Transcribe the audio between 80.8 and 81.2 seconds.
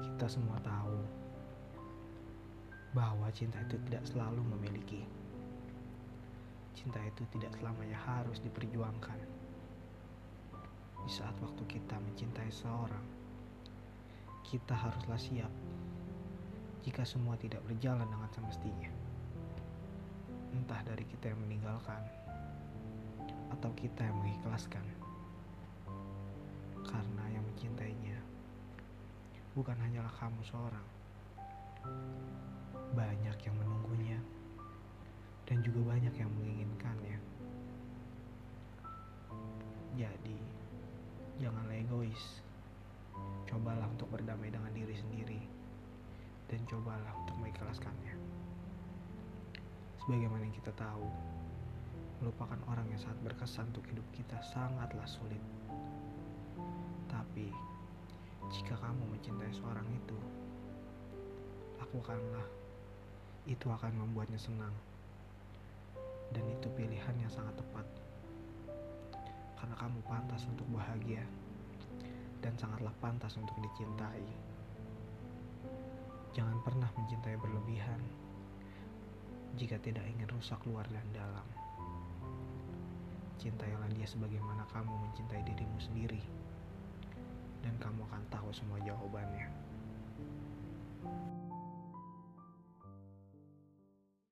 dan